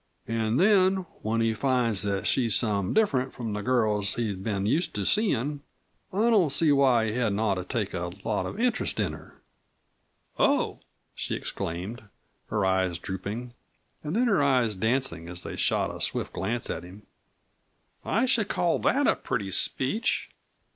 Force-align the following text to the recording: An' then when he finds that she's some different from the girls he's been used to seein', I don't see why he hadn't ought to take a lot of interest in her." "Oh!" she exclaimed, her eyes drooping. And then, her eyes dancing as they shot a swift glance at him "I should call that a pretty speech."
An' 0.27 0.57
then 0.57 1.05
when 1.21 1.41
he 1.41 1.53
finds 1.53 2.01
that 2.01 2.25
she's 2.25 2.55
some 2.55 2.91
different 2.91 3.35
from 3.35 3.53
the 3.53 3.61
girls 3.61 4.15
he's 4.15 4.33
been 4.35 4.65
used 4.65 4.95
to 4.95 5.05
seein', 5.05 5.61
I 6.11 6.31
don't 6.31 6.51
see 6.51 6.71
why 6.71 7.05
he 7.05 7.11
hadn't 7.13 7.37
ought 7.37 7.53
to 7.53 7.63
take 7.63 7.93
a 7.93 8.09
lot 8.23 8.47
of 8.47 8.59
interest 8.59 8.99
in 8.99 9.13
her." 9.13 9.39
"Oh!" 10.39 10.79
she 11.13 11.35
exclaimed, 11.35 12.01
her 12.47 12.65
eyes 12.65 12.97
drooping. 12.97 13.53
And 14.03 14.15
then, 14.15 14.25
her 14.25 14.41
eyes 14.41 14.73
dancing 14.73 15.29
as 15.29 15.43
they 15.43 15.55
shot 15.55 15.93
a 15.95 16.01
swift 16.01 16.33
glance 16.33 16.71
at 16.71 16.81
him 16.83 17.03
"I 18.03 18.25
should 18.25 18.47
call 18.47 18.79
that 18.79 19.05
a 19.05 19.15
pretty 19.15 19.51
speech." 19.51 20.29